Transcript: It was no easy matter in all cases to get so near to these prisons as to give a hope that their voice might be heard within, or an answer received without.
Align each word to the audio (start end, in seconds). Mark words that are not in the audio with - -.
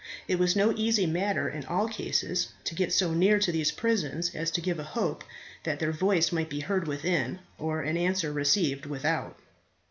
It 0.27 0.39
was 0.39 0.55
no 0.55 0.73
easy 0.75 1.05
matter 1.05 1.47
in 1.47 1.63
all 1.65 1.87
cases 1.87 2.51
to 2.63 2.73
get 2.73 2.91
so 2.91 3.13
near 3.13 3.37
to 3.37 3.51
these 3.51 3.71
prisons 3.71 4.33
as 4.33 4.49
to 4.49 4.59
give 4.59 4.79
a 4.79 4.83
hope 4.97 5.23
that 5.63 5.77
their 5.77 5.91
voice 5.91 6.31
might 6.31 6.49
be 6.49 6.61
heard 6.61 6.87
within, 6.87 7.37
or 7.59 7.81
an 7.83 7.97
answer 7.97 8.31
received 8.33 8.87
without. 8.87 9.37